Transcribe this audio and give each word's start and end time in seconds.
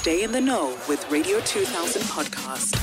Stay 0.00 0.22
in 0.24 0.32
the 0.32 0.40
know 0.40 0.78
with 0.88 1.04
Radio 1.10 1.40
2000 1.40 2.00
podcast. 2.02 2.74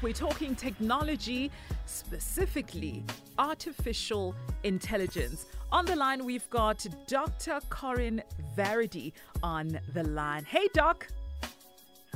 We're 0.00 0.12
talking 0.12 0.54
technology, 0.54 1.50
specifically 1.86 3.02
artificial 3.36 4.36
intelligence. 4.62 5.46
On 5.72 5.84
the 5.84 5.96
line, 5.96 6.24
we've 6.24 6.48
got 6.50 6.86
Dr. 7.08 7.58
Corrin 7.68 8.22
Varady 8.56 9.12
on 9.42 9.80
the 9.92 10.04
line. 10.04 10.44
Hey, 10.44 10.68
Doc. 10.72 11.08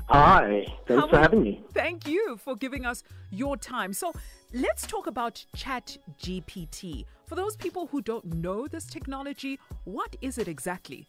Hi, 0.08 0.64
thanks 0.86 1.02
How 1.02 1.08
for 1.08 1.16
are- 1.16 1.22
having 1.22 1.42
me. 1.42 1.64
Thank 1.74 2.06
you 2.06 2.36
for 2.36 2.54
giving 2.54 2.86
us 2.86 3.02
your 3.32 3.56
time. 3.56 3.92
So, 3.92 4.12
let's 4.54 4.86
talk 4.86 5.08
about 5.08 5.44
Chat 5.56 5.98
GPT. 6.22 7.04
For 7.26 7.34
those 7.34 7.56
people 7.56 7.88
who 7.88 8.00
don't 8.00 8.24
know 8.26 8.68
this 8.68 8.86
technology, 8.86 9.58
what 9.84 10.14
is 10.20 10.38
it 10.38 10.46
exactly? 10.46 11.04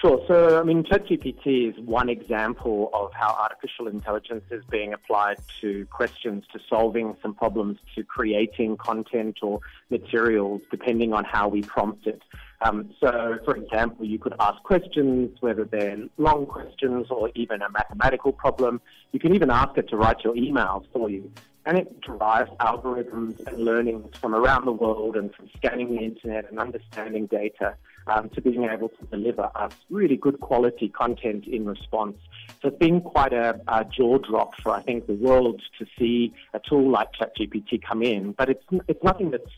Sure. 0.00 0.18
So, 0.26 0.58
I 0.58 0.62
mean, 0.62 0.82
ChatGPT 0.82 1.68
is 1.68 1.78
one 1.78 2.08
example 2.08 2.88
of 2.94 3.12
how 3.12 3.36
artificial 3.38 3.86
intelligence 3.86 4.44
is 4.50 4.64
being 4.70 4.94
applied 4.94 5.36
to 5.60 5.84
questions, 5.90 6.44
to 6.54 6.60
solving 6.70 7.18
some 7.20 7.34
problems, 7.34 7.78
to 7.96 8.02
creating 8.02 8.78
content 8.78 9.40
or 9.42 9.60
materials, 9.90 10.62
depending 10.70 11.12
on 11.12 11.24
how 11.24 11.48
we 11.48 11.60
prompt 11.60 12.06
it. 12.06 12.22
Um, 12.62 12.94
so, 12.98 13.38
for 13.44 13.54
example, 13.54 14.06
you 14.06 14.18
could 14.18 14.32
ask 14.40 14.62
questions, 14.62 15.36
whether 15.40 15.64
they're 15.66 15.98
long 16.16 16.46
questions 16.46 17.08
or 17.10 17.30
even 17.34 17.60
a 17.60 17.68
mathematical 17.68 18.32
problem. 18.32 18.80
You 19.12 19.20
can 19.20 19.34
even 19.34 19.50
ask 19.50 19.76
it 19.76 19.90
to 19.90 19.98
write 19.98 20.24
your 20.24 20.34
emails 20.34 20.86
for 20.94 21.10
you. 21.10 21.30
And 21.66 21.76
it 21.76 22.00
derives 22.00 22.50
algorithms 22.52 23.46
and 23.46 23.58
learnings 23.58 24.16
from 24.16 24.34
around 24.34 24.64
the 24.64 24.72
world 24.72 25.16
and 25.16 25.34
from 25.34 25.50
scanning 25.58 25.94
the 25.94 26.02
internet 26.02 26.48
and 26.48 26.58
understanding 26.58 27.26
data 27.26 27.76
um, 28.06 28.28
to 28.30 28.40
being 28.40 28.64
able 28.64 28.88
to 28.88 29.04
deliver 29.10 29.50
us 29.54 29.72
really 29.90 30.16
good 30.16 30.40
quality 30.40 30.88
content 30.88 31.46
in 31.46 31.64
response. 31.64 32.16
So 32.60 32.68
it's 32.68 32.78
been 32.78 33.00
quite 33.00 33.32
a, 33.32 33.60
a 33.68 33.84
jaw 33.84 34.18
drop 34.18 34.60
for, 34.60 34.72
I 34.72 34.82
think, 34.82 35.06
the 35.06 35.14
world 35.14 35.62
to 35.78 35.86
see 35.98 36.32
a 36.54 36.60
tool 36.60 36.90
like 36.90 37.08
ChatGPT 37.12 37.82
come 37.82 38.02
in. 38.02 38.32
But 38.32 38.50
it's, 38.50 38.64
it's 38.88 39.02
nothing 39.02 39.30
that's 39.30 39.50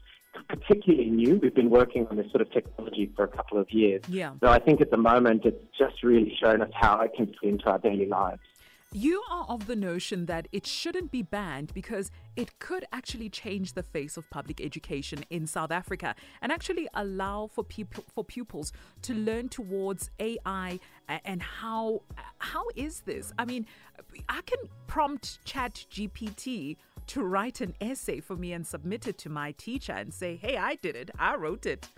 particularly 0.48 1.11
new. 1.11 1.36
We've 1.36 1.55
been 1.55 1.70
working 1.70 2.06
on 2.08 2.17
this 2.17 2.30
sort 2.30 2.42
of 2.42 2.50
technology 2.52 3.11
for 3.14 3.25
a 3.25 3.28
couple 3.28 3.58
of 3.58 3.70
years. 3.70 4.02
Yeah. 4.08 4.33
So 4.41 4.48
I 4.48 4.58
think 4.58 4.80
at 4.80 4.91
the 4.91 4.97
moment 4.97 5.45
it's 5.45 5.64
just 5.78 6.02
really 6.02 6.34
shown 6.41 6.62
us 6.62 6.70
how 6.74 7.00
it 7.00 7.12
can 7.14 7.27
fit 7.27 7.42
into 7.42 7.67
our 7.67 7.78
daily 7.78 8.06
lives. 8.06 8.41
You 8.95 9.23
are 9.31 9.47
of 9.48 9.67
the 9.67 9.77
notion 9.77 10.27
that 10.27 10.48
it 10.53 10.67
shouldn't 10.67 11.11
be 11.11 11.23
banned 11.23 11.73
because 11.73 12.11
it 12.37 12.59
could 12.59 12.85
actually 12.93 13.31
change 13.31 13.73
the 13.73 13.83
face 13.83 14.19
of 14.19 14.29
public 14.29 14.61
education 14.61 15.25
in 15.31 15.47
South 15.47 15.71
Africa 15.71 16.15
and 16.43 16.53
actually 16.53 16.89
allow 16.93 17.47
for 17.47 17.65
people 17.65 18.05
for 18.15 18.23
pupils 18.23 18.70
to 19.03 19.15
learn 19.15 19.48
towards 19.48 20.11
AI 20.20 20.79
and 21.09 21.41
how 21.41 22.03
how 22.39 22.65
is 22.77 23.01
this? 23.01 23.33
I 23.39 23.47
mean, 23.47 23.67
I 24.29 24.43
can 24.43 24.59
prompt 24.87 25.43
Chat 25.47 25.87
GPT 25.91 26.77
to 27.07 27.23
write 27.23 27.63
an 27.63 27.75
essay 27.81 28.20
for 28.20 28.37
me 28.37 28.53
and 28.53 28.67
submit 28.67 29.09
it 29.09 29.17
to 29.19 29.31
my 29.31 29.53
teacher 29.53 29.93
and 29.93 30.13
say, 30.13 30.37
"Hey, 30.37 30.59
I 30.59 30.75
did 30.75 30.97
it. 30.97 31.11
I 31.19 31.35
wrote 31.37 31.65
it." 31.65 31.89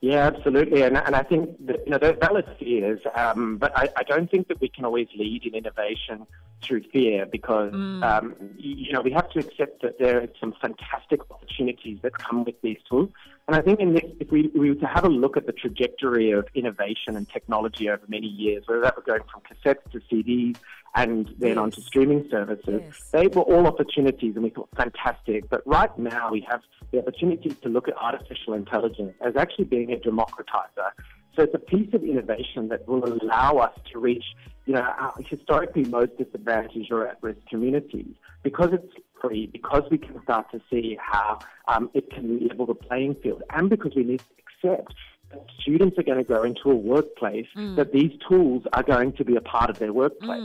Yeah, 0.00 0.28
absolutely, 0.28 0.82
and 0.82 0.96
and 0.96 1.16
I 1.16 1.24
think 1.24 1.66
that 1.66 1.84
you 1.84 1.90
know 1.90 1.98
there's 1.98 2.18
valid 2.20 2.44
fears, 2.58 3.00
um, 3.16 3.58
but 3.58 3.76
I, 3.76 3.88
I 3.96 4.04
don't 4.04 4.30
think 4.30 4.46
that 4.46 4.60
we 4.60 4.68
can 4.68 4.84
always 4.84 5.08
lead 5.16 5.44
in 5.44 5.56
innovation 5.56 6.24
through 6.62 6.82
fear 6.92 7.26
because 7.26 7.72
um, 8.02 8.34
you 8.56 8.92
know 8.92 9.00
we 9.00 9.12
have 9.12 9.30
to 9.30 9.38
accept 9.38 9.82
that 9.82 9.98
there 9.98 10.20
are 10.22 10.28
some 10.40 10.54
fantastic 10.60 11.20
opportunities 11.30 11.98
that 12.02 12.12
come 12.18 12.44
with 12.44 12.60
these 12.62 12.78
tools, 12.88 13.10
and 13.46 13.56
I 13.56 13.60
think 13.62 13.80
in 13.80 13.94
this, 13.94 14.04
if 14.20 14.30
we, 14.30 14.50
we 14.54 14.70
were 14.70 14.74
to 14.76 14.86
have 14.86 15.04
a 15.04 15.08
look 15.08 15.36
at 15.36 15.46
the 15.46 15.52
trajectory 15.52 16.30
of 16.32 16.46
innovation 16.54 17.16
and 17.16 17.28
technology 17.28 17.88
over 17.88 18.02
many 18.08 18.26
years, 18.26 18.64
whether 18.66 18.80
that 18.82 18.96
were 18.96 19.02
going 19.02 19.22
from 19.32 19.42
cassettes 19.42 19.90
to 19.92 20.00
CDs 20.12 20.56
and 20.94 21.28
then 21.38 21.50
Yes. 21.50 21.58
onto 21.58 21.80
streaming 21.82 22.26
services, 22.30 22.82
Yes. 22.82 23.10
they 23.12 23.26
were 23.28 23.42
all 23.42 23.66
opportunities, 23.66 24.34
and 24.34 24.44
we 24.44 24.50
thought 24.50 24.68
fantastic. 24.76 25.48
But 25.48 25.66
right 25.66 25.96
now, 25.98 26.30
we 26.30 26.46
have 26.50 26.62
the 26.92 26.98
opportunity 26.98 27.50
to 27.50 27.68
look 27.68 27.88
at 27.88 27.96
artificial 27.96 28.54
intelligence 28.54 29.14
as 29.20 29.36
actually 29.36 29.66
being 29.66 29.92
a 29.92 29.96
democratizer. 29.96 30.90
So 31.36 31.44
it's 31.44 31.54
a 31.54 31.58
piece 31.58 31.92
of 31.94 32.02
innovation 32.02 32.68
that 32.68 32.88
will 32.88 33.04
allow 33.04 33.58
us 33.58 33.72
to 33.92 33.98
reach, 34.00 34.24
you 34.68 34.74
know, 34.74 34.82
our 34.82 35.14
historically 35.26 35.84
most 35.84 36.16
disadvantaged 36.18 36.92
or 36.92 37.08
at-risk 37.08 37.38
communities. 37.48 38.14
Because 38.42 38.70
it's 38.72 38.92
free, 39.20 39.46
because 39.46 39.82
we 39.90 39.96
can 39.98 40.22
start 40.22 40.46
to 40.52 40.60
see 40.70 40.98
how 41.00 41.38
um, 41.68 41.90
it 41.94 42.10
can 42.10 42.46
level 42.46 42.66
the 42.66 42.74
playing 42.74 43.14
field, 43.16 43.42
and 43.50 43.70
because 43.70 43.92
we 43.96 44.04
need 44.04 44.20
to 44.20 44.68
accept 44.68 44.94
that 45.30 45.44
students 45.60 45.98
are 45.98 46.02
going 46.02 46.18
to 46.18 46.24
go 46.24 46.42
into 46.42 46.70
a 46.70 46.74
workplace 46.74 47.46
that 47.76 47.92
these 47.92 48.12
tools 48.28 48.62
are 48.74 48.82
going 48.82 49.12
to 49.14 49.24
be 49.24 49.36
a 49.36 49.40
part 49.40 49.70
of 49.70 49.78
their 49.78 49.92
workplace. 49.92 50.40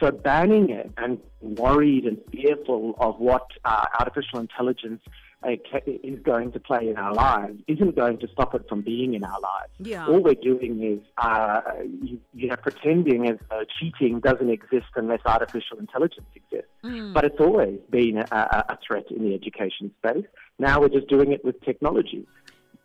So 0.00 0.10
banning 0.10 0.70
it 0.70 0.90
and 0.98 1.18
worried 1.40 2.04
and 2.04 2.18
fearful 2.30 2.94
of 2.98 3.18
what 3.18 3.46
uh, 3.64 3.84
artificial 3.98 4.38
intelligence 4.38 5.00
is 5.44 6.18
going 6.20 6.52
to 6.52 6.60
play 6.60 6.88
in 6.88 6.96
our 6.96 7.12
lives 7.12 7.58
isn't 7.66 7.96
going 7.96 8.18
to 8.18 8.28
stop 8.28 8.54
it 8.54 8.68
from 8.68 8.82
being 8.82 9.14
in 9.14 9.24
our 9.24 9.40
lives. 9.40 9.72
Yeah. 9.78 10.06
All 10.06 10.22
we're 10.22 10.34
doing 10.34 10.82
is, 10.82 11.00
uh, 11.18 11.60
you, 12.02 12.20
you 12.34 12.48
know, 12.48 12.56
pretending 12.56 13.28
as 13.28 13.38
though 13.50 13.62
cheating 13.80 14.20
doesn't 14.20 14.50
exist 14.50 14.86
unless 14.96 15.20
artificial 15.24 15.78
intelligence 15.78 16.26
exists. 16.34 16.68
But 17.14 17.24
it's 17.24 17.40
always 17.40 17.78
been 17.90 18.18
a, 18.18 18.26
a, 18.30 18.64
a 18.70 18.78
threat 18.86 19.04
in 19.10 19.22
the 19.22 19.34
education 19.34 19.92
space. 19.98 20.26
Now 20.58 20.80
we're 20.80 20.88
just 20.88 21.08
doing 21.08 21.32
it 21.32 21.44
with 21.44 21.60
technology. 21.62 22.26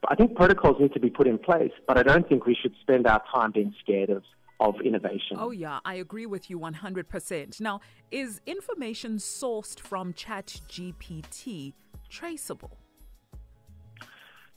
I 0.07 0.15
think 0.15 0.35
protocols 0.35 0.77
need 0.79 0.93
to 0.93 0.99
be 0.99 1.09
put 1.09 1.27
in 1.27 1.37
place, 1.37 1.71
but 1.87 1.97
I 1.97 2.03
don't 2.03 2.27
think 2.27 2.45
we 2.45 2.55
should 2.55 2.73
spend 2.81 3.07
our 3.07 3.21
time 3.33 3.51
being 3.51 3.73
scared 3.81 4.09
of, 4.09 4.23
of 4.59 4.75
innovation. 4.81 5.37
Oh, 5.37 5.51
yeah, 5.51 5.79
I 5.85 5.95
agree 5.95 6.25
with 6.25 6.49
you 6.49 6.59
100%. 6.59 7.59
Now, 7.59 7.81
is 8.11 8.39
information 8.45 9.17
sourced 9.17 9.79
from 9.79 10.13
ChatGPT 10.13 11.73
traceable? 12.09 12.77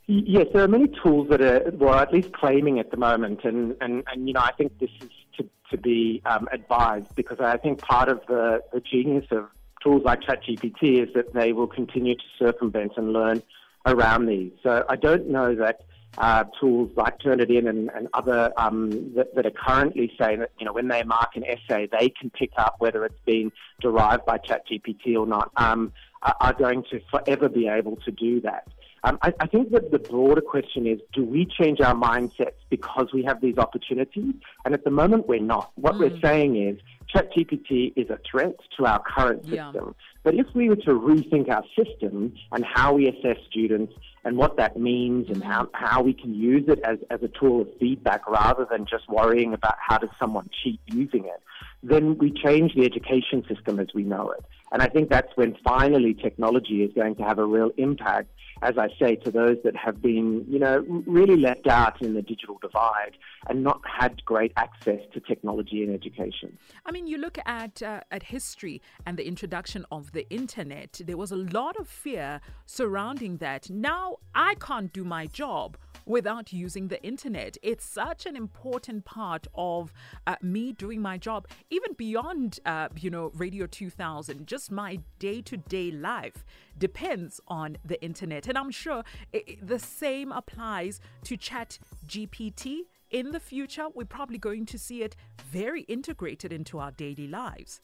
Yes, 0.06 0.46
there 0.52 0.64
are 0.64 0.68
many 0.68 0.88
tools 1.02 1.28
that 1.30 1.40
are, 1.40 1.70
well, 1.74 1.94
at 1.94 2.12
least 2.12 2.32
claiming 2.32 2.80
at 2.80 2.90
the 2.90 2.96
moment, 2.96 3.44
and, 3.44 3.76
and, 3.80 4.02
and 4.12 4.26
you 4.26 4.34
know, 4.34 4.40
I 4.40 4.50
think 4.52 4.78
this 4.80 4.90
is 5.00 5.10
to, 5.36 5.48
to 5.70 5.78
be 5.78 6.20
um, 6.26 6.48
advised 6.52 7.14
because 7.14 7.38
I 7.38 7.56
think 7.58 7.80
part 7.80 8.08
of 8.08 8.20
the, 8.26 8.60
the 8.72 8.80
genius 8.80 9.26
of 9.30 9.46
tools 9.82 10.02
like 10.04 10.22
ChatGPT 10.22 11.06
is 11.06 11.14
that 11.14 11.32
they 11.32 11.52
will 11.52 11.68
continue 11.68 12.16
to 12.16 12.24
circumvent 12.38 12.92
and 12.96 13.12
learn 13.12 13.42
around 13.86 14.26
these. 14.26 14.52
So 14.62 14.84
I 14.88 14.96
don't 14.96 15.28
know 15.28 15.54
that 15.54 15.82
uh, 16.18 16.44
tools 16.60 16.90
like 16.96 17.18
Turnitin 17.20 17.68
and, 17.68 17.90
and 17.94 18.08
other 18.12 18.52
um, 18.56 19.14
that, 19.14 19.34
that 19.34 19.46
are 19.46 19.52
currently 19.52 20.12
saying 20.20 20.40
that 20.40 20.50
you 20.58 20.66
know 20.66 20.72
when 20.72 20.88
they 20.88 21.02
mark 21.04 21.36
an 21.36 21.44
essay, 21.44 21.88
they 21.90 22.08
can 22.08 22.30
pick 22.30 22.50
up 22.56 22.76
whether 22.78 23.04
it's 23.04 23.20
been 23.24 23.52
derived 23.80 24.26
by 24.26 24.38
ChatGPT 24.38 25.16
or 25.16 25.26
not. 25.26 25.50
Um, 25.56 25.92
are 26.22 26.52
going 26.52 26.84
to 26.90 27.00
forever 27.10 27.48
be 27.48 27.68
able 27.68 27.96
to 28.04 28.10
do 28.10 28.40
that. 28.42 28.68
Um, 29.02 29.18
I, 29.22 29.32
I 29.40 29.46
think 29.46 29.70
that 29.70 29.90
the 29.90 29.98
broader 29.98 30.42
question 30.42 30.86
is, 30.86 31.00
do 31.14 31.24
we 31.24 31.46
change 31.46 31.80
our 31.80 31.94
mindsets 31.94 32.60
because 32.68 33.08
we 33.14 33.24
have 33.24 33.40
these 33.40 33.56
opportunities? 33.56 34.34
And 34.66 34.74
at 34.74 34.84
the 34.84 34.90
moment, 34.90 35.26
we're 35.26 35.40
not. 35.40 35.72
What 35.76 35.98
we're 35.98 36.20
saying 36.20 36.56
is, 36.56 36.78
ChatGPT 37.14 37.94
is 37.96 38.10
a 38.10 38.18
threat 38.30 38.56
to 38.76 38.86
our 38.86 39.02
current 39.02 39.44
Yeah. 39.46 39.72
system. 39.72 39.94
But 40.22 40.34
if 40.34 40.46
we 40.54 40.68
were 40.68 40.76
to 40.76 40.90
rethink 40.90 41.48
our 41.48 41.64
system 41.74 42.34
and 42.52 42.64
how 42.64 42.92
we 42.92 43.08
assess 43.08 43.38
students 43.48 43.94
and 44.22 44.36
what 44.36 44.58
that 44.58 44.78
means 44.78 45.30
and 45.30 45.42
how, 45.42 45.68
how 45.72 46.02
we 46.02 46.12
can 46.12 46.34
use 46.34 46.64
it 46.68 46.80
as, 46.84 46.98
as 47.10 47.22
a 47.22 47.28
tool 47.28 47.62
of 47.62 47.68
feedback 47.80 48.28
rather 48.28 48.66
than 48.70 48.84
just 48.84 49.08
worrying 49.08 49.54
about 49.54 49.76
how 49.80 49.96
does 49.96 50.10
someone 50.20 50.50
cheat 50.62 50.78
using 50.86 51.24
it, 51.24 51.42
then 51.82 52.18
we 52.18 52.30
change 52.30 52.74
the 52.74 52.84
education 52.84 53.42
system 53.48 53.80
as 53.80 53.88
we 53.94 54.02
know 54.02 54.30
it. 54.30 54.44
And 54.72 54.82
I 54.82 54.88
think 54.88 55.10
that's 55.10 55.36
when 55.36 55.56
finally 55.64 56.14
technology 56.14 56.82
is 56.82 56.92
going 56.94 57.16
to 57.16 57.22
have 57.22 57.38
a 57.38 57.44
real 57.44 57.70
impact, 57.76 58.28
as 58.62 58.78
I 58.78 58.88
say, 59.00 59.16
to 59.16 59.30
those 59.30 59.56
that 59.64 59.74
have 59.76 60.00
been, 60.00 60.44
you 60.48 60.58
know, 60.58 60.84
really 61.06 61.36
left 61.36 61.66
out 61.66 62.00
in 62.00 62.14
the 62.14 62.22
digital 62.22 62.58
divide 62.60 63.16
and 63.48 63.64
not 63.64 63.80
had 63.84 64.24
great 64.24 64.52
access 64.56 65.00
to 65.12 65.20
technology 65.20 65.82
in 65.82 65.92
education. 65.92 66.56
I 66.86 66.92
mean, 66.92 67.06
you 67.06 67.18
look 67.18 67.38
at 67.46 67.82
uh, 67.82 68.00
at 68.10 68.22
history 68.22 68.80
and 69.06 69.16
the 69.16 69.26
introduction 69.26 69.84
of 69.90 70.12
the 70.12 70.28
internet. 70.30 71.00
There 71.04 71.16
was 71.16 71.32
a 71.32 71.36
lot 71.36 71.76
of 71.76 71.88
fear 71.88 72.40
surrounding 72.66 73.38
that. 73.38 73.70
Now 73.70 74.18
I 74.34 74.54
can't 74.60 74.92
do 74.92 75.04
my 75.04 75.26
job 75.26 75.76
without 76.06 76.52
using 76.52 76.88
the 76.88 77.02
internet. 77.02 77.56
It's 77.62 77.84
such 77.84 78.26
an 78.26 78.36
important 78.36 79.04
part 79.04 79.46
of 79.54 79.92
uh, 80.26 80.36
me 80.42 80.72
doing 80.72 81.00
my 81.00 81.18
job, 81.18 81.46
even 81.70 81.92
beyond, 81.94 82.60
uh, 82.66 82.88
you 82.98 83.10
know, 83.10 83.30
Radio 83.34 83.66
2000. 83.66 84.46
Just 84.46 84.70
my 84.70 85.00
day 85.18 85.42
to 85.42 85.56
day 85.56 85.90
life 85.90 86.44
depends 86.78 87.40
on 87.48 87.78
the 87.84 88.02
internet, 88.02 88.46
and 88.46 88.56
I'm 88.56 88.70
sure 88.70 89.02
i 89.34 89.42
i- 89.48 89.58
the 89.62 89.78
same 89.78 90.32
applies 90.32 91.00
to 91.24 91.36
Chat 91.36 91.78
GPT 92.06 92.86
in 93.10 93.32
the 93.32 93.40
future, 93.40 93.88
we're 93.92 94.04
probably 94.04 94.38
going 94.38 94.66
to 94.66 94.78
see 94.78 95.02
it 95.02 95.16
very 95.44 95.82
integrated 95.82 96.52
into 96.52 96.78
our 96.78 96.92
daily 96.92 97.26
lives. 97.26 97.80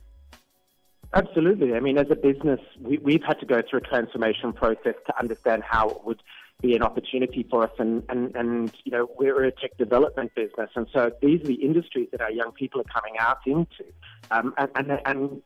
Absolutely. 1.14 1.74
I 1.74 1.80
mean, 1.80 1.98
as 1.98 2.06
a 2.10 2.16
business, 2.16 2.60
we, 2.80 2.98
we've 2.98 3.22
had 3.22 3.38
to 3.40 3.46
go 3.46 3.62
through 3.68 3.80
a 3.80 3.82
transformation 3.82 4.52
process 4.52 4.94
to 5.06 5.18
understand 5.18 5.62
how 5.62 5.88
it 5.90 6.04
would 6.04 6.22
be 6.62 6.74
an 6.74 6.82
opportunity 6.82 7.46
for 7.50 7.64
us. 7.64 7.70
And, 7.78 8.02
and, 8.08 8.34
and, 8.34 8.72
you 8.84 8.92
know, 8.92 9.08
we're 9.18 9.44
a 9.44 9.52
tech 9.52 9.76
development 9.76 10.34
business. 10.34 10.70
And 10.74 10.86
so 10.92 11.10
these 11.20 11.40
are 11.42 11.46
the 11.46 11.54
industries 11.54 12.08
that 12.12 12.20
our 12.20 12.30
young 12.30 12.52
people 12.52 12.80
are 12.80 12.84
coming 12.84 13.18
out 13.18 13.38
into. 13.46 13.84
Um, 14.30 14.54
and, 14.56 14.70
and, 14.74 15.00
and 15.04 15.42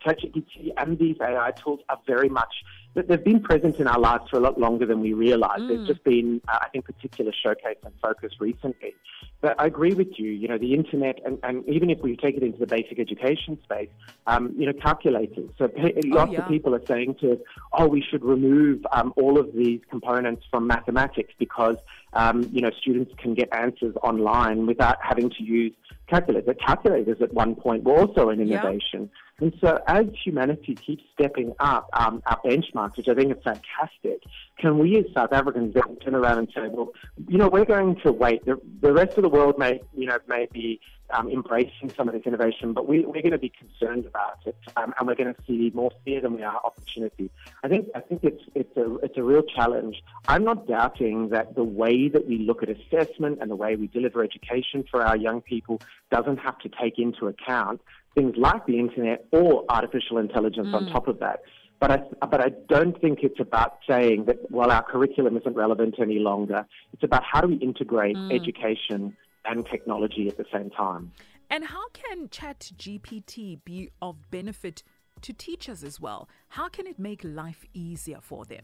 and 0.76 0.98
these 0.98 1.16
AI 1.20 1.50
tools 1.52 1.80
are 1.88 1.98
very 2.06 2.28
much 2.28 2.54
they've 2.94 3.24
been 3.24 3.40
present 3.40 3.78
in 3.78 3.86
our 3.86 3.98
lives 3.98 4.24
for 4.30 4.36
a 4.36 4.40
lot 4.40 4.58
longer 4.58 4.86
than 4.86 5.00
we 5.00 5.12
realize. 5.12 5.60
Mm. 5.60 5.68
There's 5.68 5.86
just 5.86 6.04
been, 6.04 6.40
uh, 6.48 6.58
I 6.62 6.68
think, 6.68 6.84
particular 6.84 7.32
showcase 7.32 7.76
and 7.84 7.94
focus 8.02 8.32
recently. 8.40 8.94
But 9.40 9.60
I 9.60 9.66
agree 9.66 9.94
with 9.94 10.18
you. 10.18 10.30
You 10.30 10.48
know, 10.48 10.58
the 10.58 10.74
internet, 10.74 11.20
and, 11.24 11.38
and 11.42 11.66
even 11.68 11.88
if 11.88 12.00
we 12.00 12.16
take 12.16 12.36
it 12.36 12.42
into 12.42 12.58
the 12.58 12.66
basic 12.66 12.98
education 12.98 13.58
space, 13.62 13.88
um, 14.26 14.54
you 14.58 14.66
know, 14.66 14.72
calculators. 14.72 15.50
So 15.56 15.68
pe- 15.68 15.94
oh, 15.96 16.00
lots 16.08 16.32
yeah. 16.32 16.42
of 16.42 16.48
people 16.48 16.74
are 16.74 16.84
saying 16.84 17.16
to 17.20 17.32
us, 17.32 17.38
"Oh, 17.72 17.86
we 17.86 18.02
should 18.02 18.24
remove 18.24 18.84
um, 18.92 19.14
all 19.16 19.38
of 19.38 19.52
these 19.54 19.80
components 19.88 20.44
from 20.50 20.66
mathematics 20.66 21.32
because 21.38 21.76
um, 22.12 22.48
you 22.52 22.60
know 22.60 22.70
students 22.80 23.12
can 23.18 23.34
get 23.34 23.48
answers 23.52 23.94
online 24.02 24.66
without 24.66 24.98
having 25.02 25.30
to 25.30 25.42
use 25.42 25.72
calculators." 26.08 26.56
Calculators 26.64 27.18
at 27.20 27.32
one 27.32 27.54
point 27.54 27.84
were 27.84 27.98
also 27.98 28.30
an 28.30 28.40
innovation. 28.40 29.10
Yeah. 29.12 29.18
And 29.40 29.54
so, 29.60 29.80
as 29.86 30.06
humanity 30.22 30.74
keeps 30.74 31.02
stepping 31.14 31.54
up 31.60 31.88
um, 31.94 32.22
our 32.26 32.38
benchmarks, 32.42 32.98
which 32.98 33.08
I 33.08 33.14
think 33.14 33.34
is 33.34 33.42
fantastic, 33.42 34.22
can 34.58 34.78
we 34.78 34.98
as 34.98 35.06
South 35.14 35.32
Africans 35.32 35.72
then 35.72 35.96
turn 35.96 36.14
around 36.14 36.38
and 36.38 36.48
say, 36.54 36.68
well, 36.68 36.92
you 37.26 37.38
know, 37.38 37.48
we're 37.48 37.64
going 37.64 37.96
to 38.04 38.12
wait. 38.12 38.44
The, 38.44 38.60
the 38.82 38.92
rest 38.92 39.16
of 39.16 39.22
the 39.22 39.30
world 39.30 39.58
may, 39.58 39.80
you 39.96 40.06
know, 40.06 40.18
may 40.28 40.46
be 40.52 40.78
um, 41.12 41.28
embracing 41.28 41.90
some 41.96 42.08
of 42.08 42.14
this 42.14 42.22
innovation, 42.24 42.72
but 42.72 42.88
we, 42.88 43.00
are 43.04 43.22
going 43.22 43.30
to 43.30 43.38
be 43.38 43.50
concerned 43.50 44.06
about 44.06 44.38
it, 44.46 44.56
um, 44.76 44.94
and 44.98 45.06
we're 45.06 45.14
going 45.14 45.34
to 45.34 45.42
see 45.46 45.70
more 45.74 45.90
fear 46.04 46.20
than 46.20 46.34
we 46.36 46.42
are 46.42 46.60
opportunity. 46.64 47.30
I 47.62 47.68
think 47.68 47.88
I 47.94 48.00
think 48.00 48.24
it's 48.24 48.42
it's 48.54 48.76
a 48.76 48.96
it's 48.96 49.16
a 49.16 49.22
real 49.22 49.42
challenge. 49.42 50.02
I'm 50.28 50.44
not 50.44 50.66
doubting 50.66 51.30
that 51.30 51.54
the 51.54 51.64
way 51.64 52.08
that 52.08 52.26
we 52.28 52.38
look 52.38 52.62
at 52.62 52.68
assessment 52.68 53.38
and 53.40 53.50
the 53.50 53.56
way 53.56 53.76
we 53.76 53.86
deliver 53.86 54.22
education 54.22 54.84
for 54.90 55.04
our 55.04 55.16
young 55.16 55.40
people 55.40 55.80
doesn't 56.10 56.38
have 56.38 56.58
to 56.60 56.68
take 56.68 56.98
into 56.98 57.26
account 57.26 57.80
things 58.14 58.34
like 58.36 58.66
the 58.66 58.78
internet 58.78 59.26
or 59.30 59.64
artificial 59.68 60.18
intelligence 60.18 60.68
mm. 60.68 60.74
on 60.74 60.86
top 60.86 61.08
of 61.08 61.20
that. 61.20 61.40
But 61.78 61.90
I, 61.90 62.26
but 62.26 62.40
I 62.40 62.50
don't 62.68 63.00
think 63.00 63.20
it's 63.22 63.40
about 63.40 63.78
saying 63.88 64.26
that, 64.26 64.50
well, 64.50 64.70
our 64.70 64.82
curriculum 64.82 65.36
isn't 65.38 65.56
relevant 65.56 65.94
any 65.98 66.18
longer. 66.18 66.66
It's 66.92 67.02
about 67.02 67.22
how 67.24 67.40
do 67.40 67.48
we 67.48 67.54
integrate 67.56 68.16
mm. 68.16 68.34
education 68.34 69.16
and 69.44 69.66
technology 69.66 70.28
at 70.28 70.36
the 70.36 70.46
same 70.52 70.70
time. 70.70 71.12
And 71.48 71.64
how 71.64 71.88
can 71.90 72.28
ChatGPT 72.28 73.58
be 73.64 73.90
of 74.00 74.30
benefit 74.30 74.82
to 75.22 75.32
teachers 75.32 75.82
as 75.82 76.00
well? 76.00 76.28
How 76.48 76.68
can 76.68 76.86
it 76.86 76.98
make 76.98 77.22
life 77.24 77.64
easier 77.74 78.18
for 78.20 78.44
them? 78.44 78.62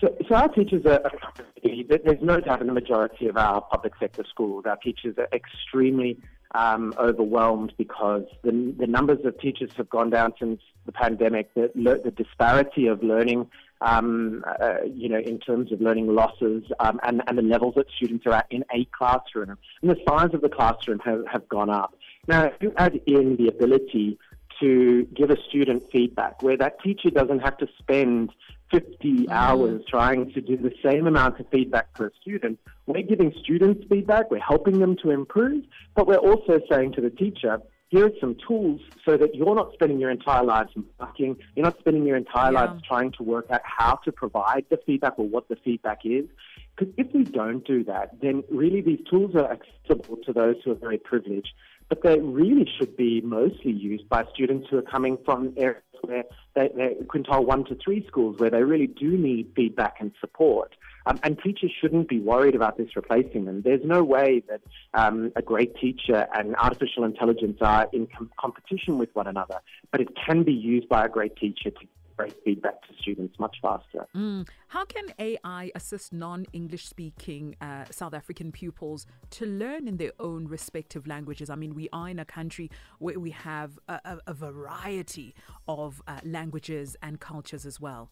So, 0.00 0.16
so 0.28 0.34
our 0.34 0.48
teachers 0.48 0.84
are, 0.86 1.00
there's 1.62 2.22
no 2.22 2.40
doubt 2.40 2.60
in 2.60 2.66
the 2.66 2.72
majority 2.72 3.28
of 3.28 3.36
our 3.36 3.60
public 3.60 3.92
sector 4.00 4.24
schools, 4.28 4.64
our 4.66 4.76
teachers 4.76 5.16
are 5.18 5.28
extremely 5.32 6.18
um, 6.54 6.94
overwhelmed 6.98 7.72
because 7.76 8.24
the, 8.42 8.74
the 8.78 8.86
numbers 8.86 9.18
of 9.24 9.38
teachers 9.40 9.70
have 9.76 9.88
gone 9.90 10.10
down 10.10 10.32
since 10.38 10.60
the 10.86 10.92
pandemic. 10.92 11.52
The, 11.54 11.70
the 11.74 12.10
disparity 12.10 12.86
of 12.86 13.02
learning, 13.02 13.50
um, 13.84 14.42
uh, 14.60 14.82
you 14.84 15.08
know, 15.08 15.18
in 15.18 15.38
terms 15.38 15.70
of 15.70 15.80
learning 15.80 16.08
losses 16.08 16.64
um, 16.80 16.98
and, 17.02 17.22
and 17.26 17.38
the 17.38 17.42
levels 17.42 17.74
that 17.76 17.86
students 17.96 18.26
are 18.26 18.32
at 18.32 18.46
in 18.50 18.64
a 18.74 18.86
classroom, 18.96 19.56
and 19.82 19.90
the 19.90 19.96
size 20.08 20.30
of 20.32 20.40
the 20.40 20.48
classroom 20.48 20.98
have, 21.00 21.24
have 21.30 21.48
gone 21.48 21.70
up. 21.70 21.94
Now, 22.26 22.44
if 22.44 22.54
you 22.60 22.72
add 22.76 23.00
in 23.06 23.36
the 23.36 23.48
ability 23.48 24.18
to 24.60 25.06
give 25.14 25.30
a 25.30 25.36
student 25.48 25.82
feedback 25.92 26.42
where 26.42 26.56
that 26.56 26.80
teacher 26.80 27.10
doesn't 27.10 27.40
have 27.40 27.58
to 27.58 27.68
spend 27.78 28.30
50 28.70 28.96
mm-hmm. 29.02 29.30
hours 29.30 29.82
trying 29.88 30.32
to 30.32 30.40
do 30.40 30.56
the 30.56 30.72
same 30.82 31.06
amount 31.06 31.38
of 31.40 31.46
feedback 31.50 31.92
per 31.94 32.10
student. 32.20 32.58
We're 32.86 33.02
giving 33.02 33.34
students 33.42 33.84
feedback, 33.88 34.30
we're 34.30 34.38
helping 34.38 34.78
them 34.78 34.96
to 35.02 35.10
improve, 35.10 35.64
but 35.94 36.06
we're 36.06 36.16
also 36.16 36.60
saying 36.70 36.92
to 36.92 37.00
the 37.00 37.10
teacher, 37.10 37.60
here 37.88 38.06
are 38.06 38.12
some 38.20 38.36
tools 38.46 38.80
so 39.04 39.16
that 39.16 39.34
you're 39.34 39.54
not 39.54 39.72
spending 39.74 40.00
your 40.00 40.10
entire 40.10 40.42
lives 40.42 40.72
marking, 40.98 41.36
you're 41.54 41.64
not 41.64 41.78
spending 41.78 42.04
your 42.04 42.16
entire 42.16 42.52
yeah. 42.52 42.60
lives 42.60 42.82
trying 42.86 43.12
to 43.12 43.22
work 43.22 43.46
out 43.50 43.60
how 43.64 43.96
to 44.04 44.12
provide 44.12 44.64
the 44.70 44.78
feedback 44.84 45.18
or 45.18 45.28
what 45.28 45.48
the 45.48 45.56
feedback 45.56 46.00
is. 46.04 46.24
Because 46.76 46.92
if 46.96 47.14
we 47.14 47.22
don't 47.22 47.64
do 47.64 47.84
that, 47.84 48.20
then 48.20 48.42
really 48.50 48.80
these 48.80 48.98
tools 49.08 49.36
are 49.36 49.52
accessible 49.52 50.16
to 50.26 50.32
those 50.32 50.56
who 50.64 50.72
are 50.72 50.76
very 50.76 50.98
privileged 50.98 51.50
but 51.88 52.02
they 52.02 52.18
really 52.20 52.68
should 52.78 52.96
be 52.96 53.20
mostly 53.20 53.72
used 53.72 54.08
by 54.08 54.24
students 54.32 54.68
who 54.70 54.78
are 54.78 54.82
coming 54.82 55.18
from 55.24 55.52
areas 55.56 55.82
where 56.02 56.24
they, 56.54 56.70
they're 56.74 56.94
quintile 57.04 57.44
one 57.44 57.64
to 57.64 57.76
three 57.76 58.04
schools 58.06 58.38
where 58.38 58.50
they 58.50 58.62
really 58.62 58.86
do 58.86 59.16
need 59.16 59.52
feedback 59.54 59.96
and 60.00 60.12
support. 60.20 60.74
Um, 61.06 61.18
and 61.22 61.38
teachers 61.38 61.70
shouldn't 61.80 62.08
be 62.08 62.18
worried 62.18 62.54
about 62.54 62.78
this 62.78 62.96
replacing 62.96 63.44
them. 63.44 63.62
There's 63.62 63.84
no 63.84 64.02
way 64.02 64.42
that 64.48 64.60
um, 64.94 65.32
a 65.36 65.42
great 65.42 65.76
teacher 65.76 66.26
and 66.34 66.56
artificial 66.56 67.04
intelligence 67.04 67.58
are 67.60 67.88
in 67.92 68.06
com- 68.06 68.30
competition 68.40 68.98
with 68.98 69.10
one 69.14 69.26
another, 69.26 69.60
but 69.90 70.00
it 70.00 70.08
can 70.26 70.44
be 70.44 70.52
used 70.52 70.88
by 70.88 71.04
a 71.04 71.08
great 71.08 71.36
teacher 71.36 71.70
to 71.70 71.86
great 72.16 72.34
feedback 72.44 72.80
to 72.82 72.94
students 73.00 73.38
much 73.38 73.56
faster. 73.60 74.06
Mm. 74.14 74.46
How 74.68 74.84
can 74.84 75.06
AI 75.18 75.70
assist 75.74 76.12
non 76.12 76.46
English 76.52 76.86
speaking 76.86 77.56
uh, 77.60 77.84
South 77.90 78.14
African 78.14 78.52
pupils 78.52 79.06
to 79.30 79.46
learn 79.46 79.88
in 79.88 79.96
their 79.96 80.12
own 80.18 80.46
respective 80.46 81.06
languages? 81.06 81.50
I 81.50 81.56
mean, 81.56 81.74
we 81.74 81.88
are 81.92 82.08
in 82.08 82.18
a 82.18 82.24
country 82.24 82.70
where 82.98 83.18
we 83.18 83.30
have 83.30 83.78
a, 83.88 84.00
a, 84.04 84.18
a 84.28 84.34
variety 84.34 85.34
of 85.68 86.02
uh, 86.06 86.20
languages 86.24 86.96
and 87.02 87.20
cultures 87.20 87.66
as 87.66 87.80
well. 87.80 88.10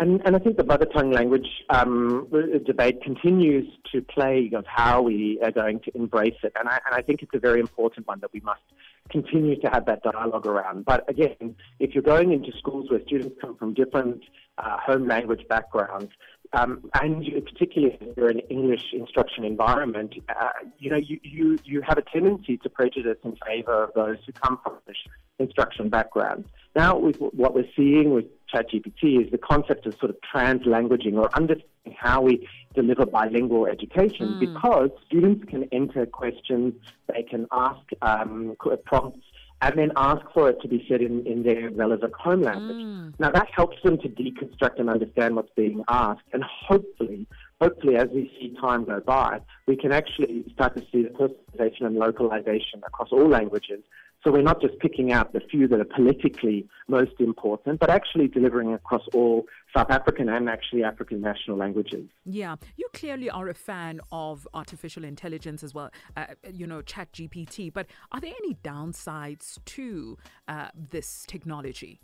And, 0.00 0.22
and, 0.24 0.34
I 0.34 0.38
think 0.38 0.56
the 0.56 0.64
mother 0.64 0.86
tongue 0.86 1.10
language 1.10 1.46
um, 1.68 2.26
debate 2.64 3.02
continues 3.02 3.68
to 3.92 4.00
plague 4.00 4.54
of 4.54 4.64
how 4.66 5.02
we 5.02 5.38
are 5.42 5.50
going 5.50 5.80
to 5.80 5.94
embrace 5.94 6.38
it. 6.42 6.54
And 6.58 6.70
I, 6.70 6.78
and 6.86 6.94
I 6.94 7.02
think 7.02 7.22
it's 7.22 7.34
a 7.34 7.38
very 7.38 7.60
important 7.60 8.06
one 8.06 8.18
that 8.20 8.32
we 8.32 8.40
must 8.40 8.62
continue 9.10 9.60
to 9.60 9.68
have 9.68 9.84
that 9.86 10.02
dialogue 10.02 10.46
around. 10.46 10.86
But 10.86 11.06
again, 11.10 11.54
if 11.80 11.92
you're 11.94 12.02
going 12.02 12.32
into 12.32 12.50
schools 12.58 12.90
where 12.90 13.02
students 13.06 13.36
come 13.42 13.56
from 13.56 13.74
different 13.74 14.22
uh, 14.56 14.78
home 14.78 15.06
language 15.06 15.46
backgrounds, 15.50 16.10
um, 16.54 16.90
and 16.94 17.22
particularly 17.44 17.96
if 18.00 18.16
you're 18.16 18.30
in 18.30 18.38
an 18.38 18.46
English 18.48 18.94
instruction 18.94 19.44
environment, 19.44 20.14
uh, 20.30 20.48
you 20.78 20.90
know, 20.90 20.96
you, 20.96 21.20
you, 21.22 21.58
you 21.64 21.82
have 21.82 21.98
a 21.98 22.02
tendency 22.02 22.56
to 22.56 22.70
prejudice 22.70 23.18
in 23.22 23.36
favour 23.46 23.84
of 23.84 23.92
those 23.94 24.16
who 24.24 24.32
come 24.32 24.58
from 24.64 24.78
English 24.80 25.06
instruction 25.38 25.88
backgrounds. 25.88 26.48
Now, 26.74 26.98
with 26.98 27.16
what 27.16 27.54
we're 27.54 27.70
seeing 27.76 28.14
with 28.14 28.26
ChatGPT 28.52 29.24
is 29.24 29.30
the 29.30 29.38
concept 29.38 29.86
of 29.86 29.94
sort 29.98 30.10
of 30.10 30.16
translanguaging 30.34 31.14
or 31.14 31.34
understanding 31.34 31.96
how 31.96 32.20
we 32.20 32.48
deliver 32.74 33.06
bilingual 33.06 33.66
education 33.66 34.28
mm. 34.28 34.40
because 34.40 34.90
students 35.06 35.44
can 35.48 35.64
enter 35.72 36.06
questions, 36.06 36.74
they 37.12 37.22
can 37.22 37.46
ask 37.52 37.80
um, 38.02 38.56
prompts, 38.84 39.24
and 39.62 39.78
then 39.78 39.92
ask 39.96 40.22
for 40.32 40.48
it 40.48 40.60
to 40.62 40.68
be 40.68 40.84
said 40.88 41.02
in, 41.02 41.26
in 41.26 41.42
their 41.42 41.70
relevant 41.70 42.14
home 42.14 42.42
language. 42.42 42.76
Mm. 42.76 43.14
Now, 43.18 43.30
that 43.30 43.48
helps 43.54 43.76
them 43.82 43.98
to 43.98 44.08
deconstruct 44.08 44.78
and 44.78 44.88
understand 44.88 45.36
what's 45.36 45.50
being 45.54 45.84
asked, 45.88 46.22
and 46.32 46.42
hopefully, 46.42 47.26
hopefully, 47.60 47.96
as 47.96 48.08
we 48.08 48.30
see 48.38 48.56
time 48.60 48.84
go 48.84 49.00
by, 49.00 49.40
we 49.66 49.76
can 49.76 49.92
actually 49.92 50.44
start 50.54 50.76
to 50.76 50.82
see 50.90 51.02
the 51.02 51.10
personalization 51.10 51.86
and 51.86 51.96
localization 51.96 52.82
across 52.86 53.08
all 53.12 53.28
languages 53.28 53.80
so 54.22 54.30
we're 54.30 54.42
not 54.42 54.60
just 54.60 54.78
picking 54.80 55.12
out 55.12 55.32
the 55.32 55.40
few 55.40 55.66
that 55.68 55.80
are 55.80 55.84
politically 55.84 56.68
most 56.88 57.12
important, 57.20 57.80
but 57.80 57.88
actually 57.88 58.28
delivering 58.28 58.74
across 58.74 59.02
all 59.14 59.46
South 59.74 59.90
African 59.90 60.28
and 60.28 60.48
actually 60.48 60.84
African 60.84 61.20
national 61.20 61.56
languages. 61.56 62.06
Yeah, 62.24 62.56
you 62.76 62.88
clearly 62.92 63.30
are 63.30 63.48
a 63.48 63.54
fan 63.54 64.00
of 64.12 64.46
artificial 64.52 65.04
intelligence 65.04 65.62
as 65.62 65.74
well, 65.74 65.90
uh, 66.16 66.26
you 66.52 66.66
know, 66.66 66.82
Chat 66.82 67.12
GPT, 67.12 67.72
but 67.72 67.86
are 68.12 68.20
there 68.20 68.34
any 68.44 68.54
downsides 68.62 69.58
to 69.64 70.18
uh, 70.48 70.68
this 70.74 71.24
technology? 71.26 72.00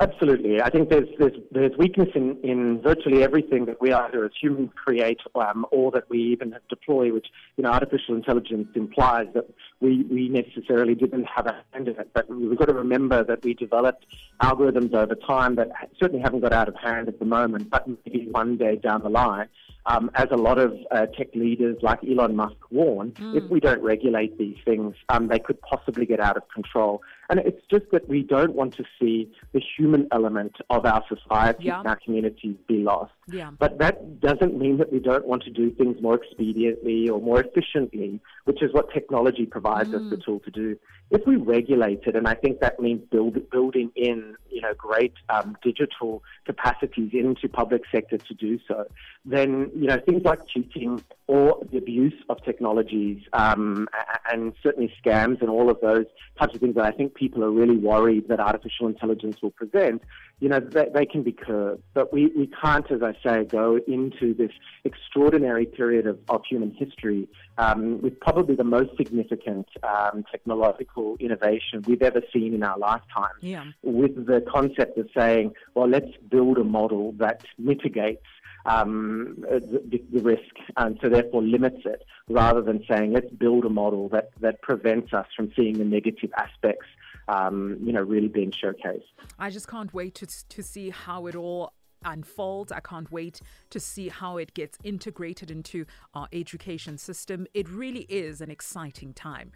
Absolutely. 0.00 0.62
I 0.62 0.70
think 0.70 0.88
there's, 0.88 1.08
there's, 1.18 1.36
there's 1.50 1.76
weakness 1.76 2.08
in, 2.14 2.38
in 2.42 2.80
virtually 2.80 3.22
everything 3.22 3.66
that 3.66 3.82
we 3.82 3.92
either 3.92 4.24
as 4.24 4.30
humans 4.40 4.70
create 4.74 5.20
um, 5.34 5.66
or 5.70 5.90
that 5.90 6.08
we 6.08 6.18
even 6.18 6.56
deploy, 6.70 7.12
which, 7.12 7.26
you 7.58 7.64
know, 7.64 7.70
artificial 7.70 8.14
intelligence 8.14 8.68
implies 8.74 9.26
that 9.34 9.44
we, 9.80 10.04
we 10.04 10.30
necessarily 10.30 10.94
didn't 10.94 11.24
have 11.24 11.46
a 11.46 11.62
hand 11.72 11.86
in 11.88 12.00
it. 12.00 12.08
But 12.14 12.30
we've 12.30 12.56
got 12.56 12.68
to 12.68 12.74
remember 12.74 13.22
that 13.24 13.44
we 13.44 13.52
developed 13.52 14.06
algorithms 14.42 14.94
over 14.94 15.14
time 15.14 15.56
that 15.56 15.68
certainly 16.00 16.22
haven't 16.22 16.40
got 16.40 16.54
out 16.54 16.68
of 16.68 16.76
hand 16.76 17.08
at 17.08 17.18
the 17.18 17.26
moment, 17.26 17.68
but 17.68 17.86
maybe 17.86 18.26
one 18.30 18.56
day 18.56 18.76
down 18.76 19.02
the 19.02 19.10
line, 19.10 19.48
um, 19.84 20.10
as 20.14 20.28
a 20.30 20.36
lot 20.36 20.58
of 20.58 20.74
uh, 20.90 21.06
tech 21.06 21.34
leaders 21.34 21.76
like 21.82 21.98
Elon 22.04 22.36
Musk 22.36 22.56
warn, 22.70 23.12
mm. 23.12 23.36
if 23.36 23.50
we 23.50 23.60
don't 23.60 23.82
regulate 23.82 24.38
these 24.38 24.56
things, 24.64 24.94
um, 25.10 25.28
they 25.28 25.38
could 25.38 25.60
possibly 25.60 26.06
get 26.06 26.20
out 26.20 26.36
of 26.36 26.48
control. 26.48 27.02
And 27.30 27.38
it's 27.38 27.62
just 27.70 27.84
that 27.92 28.08
we 28.08 28.24
don't 28.24 28.54
want 28.56 28.74
to 28.74 28.84
see 29.00 29.30
the 29.52 29.60
human 29.76 30.08
element 30.10 30.56
of 30.68 30.84
our 30.84 31.04
society 31.08 31.66
Yeah. 31.66 31.78
and 31.78 31.88
our 31.88 31.94
communities 32.04 32.56
be 32.66 32.78
lost. 32.78 33.12
Yeah. 33.28 33.52
But 33.56 33.78
that 33.78 34.18
doesn't 34.20 34.58
mean 34.58 34.78
that 34.78 34.92
we 34.92 34.98
don't 34.98 35.24
want 35.26 35.44
to 35.44 35.50
do 35.50 35.70
things 35.70 36.02
more 36.02 36.18
expediently 36.18 37.08
or 37.08 37.20
more 37.20 37.40
efficiently, 37.40 38.20
which 38.46 38.62
is 38.62 38.72
what 38.74 38.92
technology 38.92 39.46
provides 39.46 39.94
us 39.94 40.02
the 40.10 40.16
tool 40.16 40.40
to 40.40 40.50
do. 40.50 40.76
If 41.12 41.24
we 41.24 41.36
regulate 41.36 42.00
it, 42.06 42.16
and 42.16 42.26
I 42.26 42.34
think 42.34 42.58
that 42.60 42.80
means 42.80 43.02
build, 43.10 43.38
building 43.50 43.92
in, 43.94 44.34
you 44.50 44.60
know, 44.60 44.74
great 44.74 45.14
um, 45.28 45.56
digital 45.62 46.24
capacities 46.46 47.10
into 47.12 47.48
public 47.48 47.82
sector 47.92 48.18
to 48.18 48.34
do 48.34 48.58
so, 48.66 48.86
then 49.24 49.70
you 49.74 49.86
know 49.86 49.98
things 50.00 50.22
like 50.24 50.40
cheating 50.48 51.02
or 51.30 51.64
the 51.70 51.78
abuse 51.78 52.12
of 52.28 52.42
technologies 52.44 53.22
um, 53.34 53.86
and 54.32 54.52
certainly 54.64 54.92
scams 55.00 55.40
and 55.40 55.48
all 55.48 55.70
of 55.70 55.80
those 55.80 56.06
types 56.40 56.52
of 56.56 56.60
things 56.60 56.74
that 56.74 56.84
I 56.84 56.90
think 56.90 57.14
people 57.14 57.44
are 57.44 57.52
really 57.52 57.76
worried 57.76 58.26
that 58.26 58.40
artificial 58.40 58.88
intelligence 58.88 59.36
will 59.40 59.52
present, 59.52 60.02
you 60.40 60.48
know, 60.48 60.58
they, 60.58 60.86
they 60.92 61.06
can 61.06 61.22
be 61.22 61.30
curbed. 61.30 61.84
But 61.94 62.12
we, 62.12 62.32
we 62.36 62.48
can't, 62.60 62.90
as 62.90 63.00
I 63.04 63.12
say, 63.24 63.44
go 63.44 63.78
into 63.86 64.34
this 64.34 64.50
extraordinary 64.82 65.66
period 65.66 66.08
of, 66.08 66.18
of 66.28 66.42
human 66.50 66.72
history 66.72 67.28
um, 67.58 68.02
with 68.02 68.18
probably 68.18 68.56
the 68.56 68.64
most 68.64 68.96
significant 68.96 69.68
um, 69.84 70.24
technological 70.32 71.16
innovation 71.20 71.84
we've 71.86 72.02
ever 72.02 72.22
seen 72.32 72.54
in 72.54 72.64
our 72.64 72.76
lifetime 72.76 73.36
Yeah. 73.40 73.66
with 73.84 74.26
the 74.26 74.44
concept 74.52 74.98
of 74.98 75.08
saying, 75.16 75.52
well, 75.76 75.86
let's 75.86 76.10
build 76.28 76.58
a 76.58 76.64
model 76.64 77.12
that 77.18 77.44
mitigates 77.56 78.26
um, 78.66 79.44
uh, 79.50 79.58
the, 79.58 80.02
the 80.12 80.20
risk 80.20 80.54
and 80.76 80.98
so 81.02 81.08
therefore 81.08 81.42
limits 81.42 81.82
it, 81.84 82.04
rather 82.28 82.62
than 82.62 82.84
saying, 82.88 83.12
let's 83.12 83.30
build 83.30 83.64
a 83.64 83.70
model 83.70 84.08
that, 84.10 84.30
that 84.40 84.60
prevents 84.62 85.12
us 85.12 85.26
from 85.36 85.50
seeing 85.56 85.78
the 85.78 85.84
negative 85.84 86.30
aspects, 86.36 86.86
um, 87.28 87.78
you 87.82 87.92
know, 87.92 88.02
really 88.02 88.28
being 88.28 88.52
showcased. 88.52 89.02
I 89.38 89.50
just 89.50 89.68
can't 89.68 89.92
wait 89.94 90.14
to 90.16 90.26
to 90.26 90.62
see 90.62 90.90
how 90.90 91.26
it 91.26 91.34
all 91.34 91.72
unfolds. 92.04 92.72
I 92.72 92.80
can't 92.80 93.10
wait 93.12 93.40
to 93.70 93.80
see 93.80 94.08
how 94.08 94.38
it 94.38 94.54
gets 94.54 94.78
integrated 94.82 95.50
into 95.50 95.84
our 96.14 96.28
education 96.32 96.98
system. 96.98 97.46
It 97.54 97.68
really 97.68 98.06
is 98.08 98.40
an 98.40 98.50
exciting 98.50 99.12
time. 99.12 99.52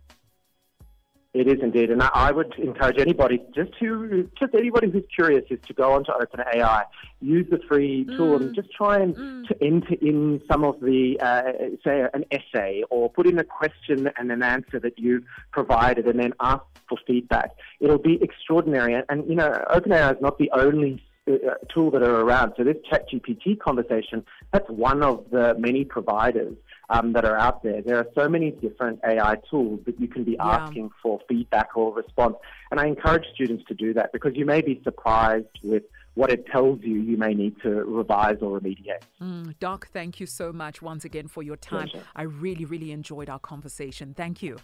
It 1.34 1.48
is 1.48 1.58
indeed, 1.60 1.90
and 1.90 2.00
I 2.00 2.30
would 2.30 2.54
encourage 2.58 2.96
anybody, 3.00 3.42
just 3.52 3.76
to 3.80 4.30
just 4.38 4.54
anybody 4.54 4.88
who's 4.88 5.02
curious, 5.12 5.44
is 5.50 5.58
to 5.66 5.72
go 5.72 5.90
onto 5.92 6.12
OpenAI, 6.12 6.84
use 7.20 7.48
the 7.50 7.58
free 7.68 8.04
tool, 8.16 8.36
and 8.36 8.54
just 8.54 8.70
try 8.72 9.00
and 9.00 9.16
to 9.48 9.56
enter 9.60 9.94
in 10.00 10.40
some 10.48 10.62
of 10.62 10.78
the, 10.78 11.18
uh, 11.20 11.42
say, 11.84 12.06
an 12.14 12.24
essay, 12.30 12.84
or 12.88 13.10
put 13.10 13.26
in 13.26 13.36
a 13.40 13.42
question 13.42 14.08
and 14.16 14.30
an 14.30 14.44
answer 14.44 14.78
that 14.78 14.96
you've 14.96 15.24
provided, 15.50 16.06
and 16.06 16.20
then 16.20 16.34
ask 16.38 16.62
for 16.88 16.98
feedback. 17.04 17.50
It'll 17.80 17.98
be 17.98 18.16
extraordinary, 18.22 19.02
and, 19.08 19.28
you 19.28 19.34
know, 19.34 19.50
OpenAI 19.72 20.14
is 20.14 20.22
not 20.22 20.38
the 20.38 20.52
only 20.52 21.02
uh, 21.26 21.54
tool 21.68 21.90
that 21.90 22.02
are 22.04 22.20
around. 22.20 22.52
So 22.56 22.62
this 22.62 22.76
ChatGPT 22.92 23.58
conversation, 23.58 24.24
that's 24.52 24.68
one 24.68 25.02
of 25.02 25.24
the 25.32 25.56
many 25.58 25.84
providers 25.84 26.54
um, 26.90 27.12
that 27.14 27.24
are 27.24 27.36
out 27.36 27.62
there. 27.62 27.82
There 27.82 27.96
are 27.98 28.06
so 28.14 28.28
many 28.28 28.50
different 28.50 29.00
AI 29.04 29.36
tools 29.50 29.80
that 29.86 29.98
you 30.00 30.08
can 30.08 30.24
be 30.24 30.32
Yeah. 30.32 30.46
asking 30.58 30.90
for 31.02 31.20
feedback 31.28 31.76
or 31.76 31.94
response. 31.94 32.36
And 32.70 32.80
I 32.80 32.86
encourage 32.86 33.26
students 33.34 33.64
to 33.68 33.74
do 33.74 33.92
that 33.94 34.12
because 34.12 34.36
you 34.36 34.44
may 34.44 34.60
be 34.60 34.80
surprised 34.84 35.46
with 35.62 35.84
what 36.14 36.30
it 36.30 36.46
tells 36.46 36.80
you 36.82 36.94
you 37.00 37.16
may 37.16 37.34
need 37.34 37.60
to 37.62 37.70
revise 37.70 38.36
or 38.40 38.60
remediate. 38.60 39.02
Mm, 39.20 39.54
Doc, 39.58 39.88
thank 39.92 40.20
you 40.20 40.26
so 40.26 40.52
much 40.52 40.80
once 40.80 41.04
again 41.04 41.26
for 41.26 41.42
your 41.42 41.56
time. 41.56 41.88
Pleasure. 41.88 42.06
I 42.14 42.22
really, 42.22 42.64
really 42.64 42.92
enjoyed 42.92 43.28
our 43.28 43.40
conversation. 43.40 44.14
Thank 44.14 44.42
you. 44.42 44.58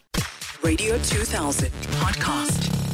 Radio 0.63 0.99
2000 0.99 1.71
podcast. 1.71 2.90